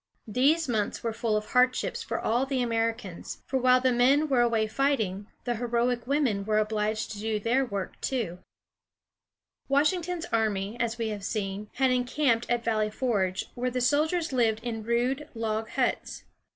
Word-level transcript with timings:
These 0.27 0.67
months 0.67 1.03
were 1.03 1.13
full 1.13 1.37
of 1.37 1.51
hardships 1.51 2.01
for 2.01 2.19
all 2.19 2.47
the 2.47 2.63
Americans, 2.63 3.43
for 3.45 3.59
while 3.59 3.79
the 3.79 3.91
men 3.91 4.27
were 4.29 4.41
away 4.41 4.65
fighting, 4.65 5.27
the 5.43 5.57
heroic 5.57 6.07
women 6.07 6.43
were 6.43 6.57
obliged 6.57 7.11
to 7.11 7.19
do 7.19 7.39
their 7.39 7.63
work 7.63 8.01
too. 8.01 8.39
[Illustration: 8.39 8.95
At 8.95 8.95
Valley 8.95 9.29
Forge.] 9.29 9.69
Washington's 9.69 10.33
army, 10.33 10.77
as 10.79 10.97
we 10.97 11.09
have 11.09 11.23
seen, 11.23 11.69
had 11.73 11.91
encamped 11.91 12.49
at 12.49 12.63
Valley 12.63 12.89
Forge, 12.89 13.51
where 13.53 13.69
the 13.69 13.79
soldiers 13.79 14.33
lived 14.33 14.61
in 14.63 14.81
rude 14.81 15.29
log 15.35 15.69
huts. 15.69 16.23